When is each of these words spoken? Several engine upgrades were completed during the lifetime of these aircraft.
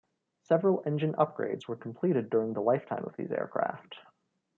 Several 0.41 0.81
engine 0.87 1.13
upgrades 1.13 1.67
were 1.67 1.75
completed 1.75 2.31
during 2.31 2.53
the 2.53 2.59
lifetime 2.59 3.05
of 3.05 3.15
these 3.17 3.31
aircraft. 3.31 3.99